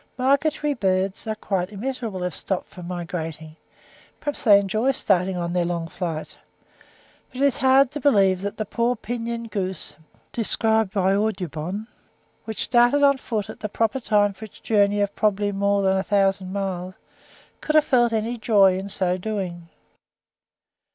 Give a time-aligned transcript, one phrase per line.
[0.17, 3.55] Migratory birds are quite miserable if stopped from migrating;
[4.19, 6.35] perhaps they enjoy starting on their long flight;
[7.31, 9.95] but it is hard to believe that the poor pinioned goose,
[10.31, 11.85] described by Audubon,
[12.45, 15.95] which started on foot at the proper time for its journey of probably more than
[15.95, 16.95] a thousand miles,
[17.61, 18.87] could have felt any joy in
[19.19, 19.69] doing so.